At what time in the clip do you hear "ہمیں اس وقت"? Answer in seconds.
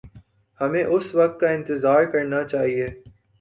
0.61-1.39